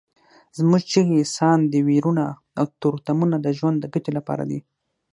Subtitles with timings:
[0.57, 2.25] زموږ چیغې، ساندې، ویرونه
[2.59, 4.59] او تورتمونه د ژوند د ګټې لپاره دي.